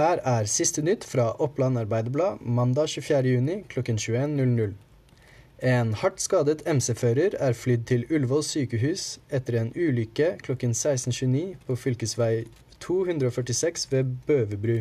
Her 0.00 0.20
er 0.24 0.46
siste 0.48 0.80
nytt 0.80 1.02
fra 1.04 1.26
Oppland 1.44 1.76
Arbeiderblad 1.76 2.38
mandag 2.40 2.86
24.6 2.88 3.66
kl 3.68 3.80
21.00. 3.84 4.70
En 5.72 5.90
hardt 6.00 6.22
skadet 6.24 6.62
MC-fører 6.64 7.36
er 7.36 7.52
flydd 7.52 7.84
til 7.90 8.06
Ullevål 8.08 8.46
sykehus 8.48 9.18
etter 9.28 9.58
en 9.60 9.68
ulykke 9.76 10.30
kl 10.40 10.56
16.29 10.56 11.42
på 11.66 11.76
fylkesvei 11.82 12.46
246 12.80 13.86
ved 13.92 14.16
Bøverbru. 14.30 14.78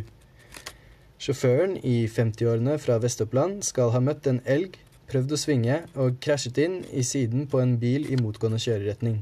Sjåføren 1.20 1.76
i 1.84 2.08
50-årene 2.08 2.80
fra 2.80 3.02
Vest-Oppland 3.04 3.60
skal 3.74 3.92
ha 3.92 4.00
møtt 4.00 4.32
en 4.32 4.40
elg, 4.48 4.80
prøvd 5.12 5.36
å 5.36 5.44
svinge 5.44 5.82
og 6.00 6.24
krasjet 6.24 6.64
inn 6.64 6.84
i 6.96 7.04
siden 7.04 7.50
på 7.52 7.60
en 7.60 7.76
bil 7.84 8.08
i 8.08 8.24
motgående 8.24 8.64
kjøreretning. 8.70 9.20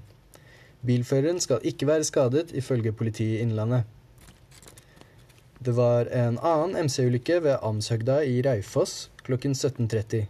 Bilføreren 0.86 1.42
skal 1.42 1.66
ikke 1.66 1.90
være 1.90 2.12
skadet, 2.14 2.52
ifølge 2.54 2.94
politiet 2.94 3.40
i 3.40 3.46
Innlandet. 3.48 3.97
Det 5.60 5.74
var 5.76 6.06
en 6.14 6.38
annen 6.46 6.88
MC-ulykke 6.88 7.40
ved 7.44 7.62
Amshøgda 7.66 8.20
i 8.24 8.42
Raufoss 8.46 9.08
klokken 9.26 9.56
17.30. 9.58 10.28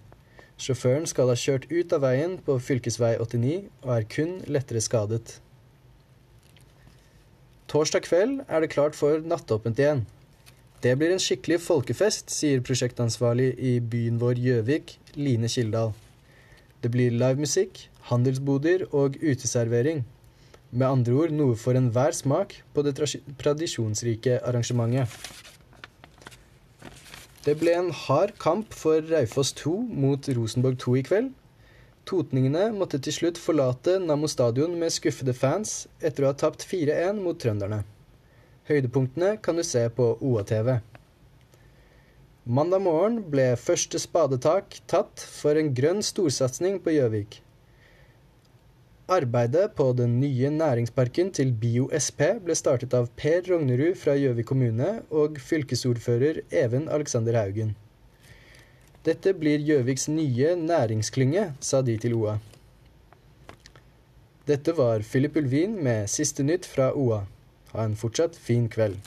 Sjåføren 0.58 1.06
skal 1.06 1.30
ha 1.30 1.36
kjørt 1.38 1.68
ut 1.70 1.94
av 1.94 2.02
veien 2.02 2.38
på 2.42 2.56
fv. 2.58 2.80
89 2.88 3.68
og 3.84 3.92
er 3.94 4.08
kun 4.10 4.40
lettere 4.50 4.82
skadet. 4.82 5.38
Torsdag 7.68 8.08
kveld 8.08 8.40
er 8.48 8.64
det 8.64 8.72
klart 8.72 8.96
for 8.96 9.20
nattåpent 9.20 9.80
igjen. 9.84 10.06
Det 10.82 10.94
blir 10.98 11.12
en 11.12 11.22
skikkelig 11.22 11.60
folkefest, 11.66 12.32
sier 12.32 12.62
prosjektansvarlig 12.64 13.52
i 13.60 13.78
byen 13.82 14.22
vår 14.22 14.40
Gjøvik, 14.40 14.96
Line 15.18 15.50
Kildahl. 15.52 15.92
Det 16.82 16.92
blir 16.94 17.12
livemusikk, 17.12 17.88
handelsboder 18.10 18.86
og 18.96 19.18
uteservering. 19.20 20.06
Med 20.72 20.88
andre 20.88 21.14
ord 21.16 21.32
noe 21.32 21.56
for 21.56 21.80
enhver 21.80 22.12
smak 22.12 22.58
på 22.76 22.84
det 22.84 22.98
tradisjonsrike 22.98 24.42
arrangementet. 24.44 25.14
Det 27.48 27.56
ble 27.56 27.72
en 27.80 27.94
hard 27.96 28.34
kamp 28.44 28.74
for 28.76 29.00
Raufoss 29.08 29.54
2 29.56 29.78
mot 29.88 30.28
Rosenborg 30.36 30.76
2 30.84 30.96
i 31.00 31.04
kveld. 31.08 31.30
Totningene 32.08 32.66
måtte 32.76 33.00
til 33.00 33.16
slutt 33.16 33.40
forlate 33.40 33.98
Nammo 34.04 34.28
stadion 34.32 34.76
med 34.80 34.92
skuffede 34.96 35.36
fans 35.36 35.86
etter 36.04 36.26
å 36.26 36.34
ha 36.34 36.36
tapt 36.36 36.68
4-1 36.68 37.24
mot 37.24 37.40
trønderne. 37.40 37.86
Høydepunktene 38.68 39.38
kan 39.40 39.56
du 39.56 39.64
se 39.64 39.86
på 39.96 40.10
OA-TV. 40.20 40.78
Mandag 42.44 42.84
morgen 42.84 43.22
ble 43.32 43.54
første 43.60 44.00
spadetak 44.00 44.82
tatt 44.92 45.24
for 45.24 45.60
en 45.60 45.72
grønn 45.76 46.04
storsatsing 46.04 46.82
på 46.84 46.96
Gjøvik. 46.96 47.42
Arbeidet 49.08 49.72
på 49.76 49.94
den 49.96 50.18
nye 50.20 50.50
næringsparken 50.52 51.30
til 51.32 51.54
BioSP 51.56 52.26
ble 52.44 52.56
startet 52.60 52.92
av 52.98 53.06
Per 53.16 53.46
Rognerud 53.48 53.96
fra 53.96 54.18
Gjøvik 54.20 54.50
kommune 54.50 54.90
og 55.16 55.38
fylkesordfører 55.40 56.42
Even 56.52 56.90
Alexander 56.92 57.38
Haugen. 57.40 57.72
Dette 59.08 59.32
blir 59.32 59.64
Gjøviks 59.64 60.10
nye 60.12 60.58
næringsklynge, 60.60 61.54
sa 61.64 61.80
de 61.80 61.96
til 62.04 62.18
OA. 62.20 62.36
Dette 64.44 64.76
var 64.76 65.08
Philip 65.08 65.40
Ulvin 65.40 65.80
med 65.88 66.12
siste 66.12 66.44
nytt 66.44 66.68
fra 66.68 66.90
OA. 66.92 67.22
Ha 67.72 67.88
en 67.88 67.96
fortsatt 67.96 68.36
fin 68.36 68.68
kveld. 68.68 69.00